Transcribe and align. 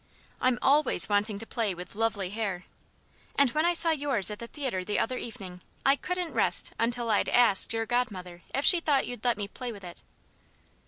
I'm 0.41 0.57
always 0.63 1.07
wanting 1.07 1.37
to 1.37 1.45
play 1.45 1.75
with 1.75 1.93
lovely 1.93 2.31
hair. 2.31 2.65
And 3.35 3.51
when 3.51 3.67
I 3.67 3.75
saw 3.75 3.91
yours 3.91 4.31
at 4.31 4.39
the 4.39 4.47
theatre 4.47 4.83
the 4.83 4.97
other 4.97 5.19
evening, 5.19 5.61
I 5.85 5.95
couldn't 5.95 6.33
rest 6.33 6.73
until 6.79 7.11
I'd 7.11 7.29
asked 7.29 7.71
your 7.71 7.85
godmother 7.85 8.41
if 8.51 8.65
she 8.65 8.79
thought 8.79 9.05
you'd 9.05 9.23
let 9.23 9.37
me 9.37 9.47
play 9.47 9.71
with 9.71 9.83
it." 9.83 10.01